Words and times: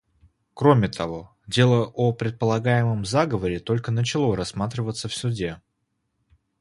Кроме 0.55 0.87
того, 0.89 1.37
дело 1.45 1.85
о 1.85 2.11
предполагаемом 2.11 3.05
заговоре 3.05 3.59
только 3.59 3.91
начало 3.91 4.35
рассматриваться 4.35 5.07
в 5.09 5.13
Суде. 5.13 5.61